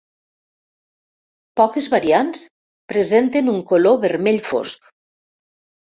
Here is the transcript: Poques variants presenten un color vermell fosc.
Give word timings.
Poques 1.61 1.89
variants 1.95 2.41
presenten 2.95 3.55
un 3.57 3.61
color 3.73 4.03
vermell 4.07 4.45
fosc. 4.49 4.93